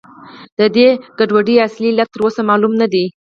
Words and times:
د 0.57 0.59
دې 0.75 0.87
ګډوډۍ 1.17 1.55
اصلي 1.67 1.87
علت 1.91 2.09
تر 2.13 2.21
اوسه 2.23 2.41
معلوم 2.49 2.73
نه 2.81 2.87
دی. 2.93 3.05